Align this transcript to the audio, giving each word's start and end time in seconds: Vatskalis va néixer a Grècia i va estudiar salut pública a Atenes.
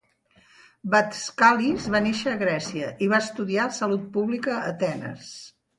Vatskalis 0.95 1.85
va 1.97 2.01
néixer 2.07 2.33
a 2.33 2.41
Grècia 2.41 2.91
i 3.09 3.13
va 3.15 3.23
estudiar 3.27 3.71
salut 3.81 4.13
pública 4.19 4.59
a 4.61 4.67
Atenes. 4.77 5.33